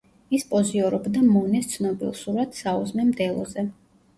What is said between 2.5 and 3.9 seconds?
„საუზმე მდელოზე“.